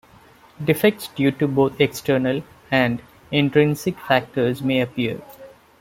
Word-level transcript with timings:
Defects 0.65 1.09
due 1.09 1.29
to 1.33 1.47
both 1.47 1.79
external 1.79 2.41
and 2.71 3.03
intrinsic 3.31 3.99
factors 3.99 4.63
may 4.63 4.81
appear. 4.81 5.21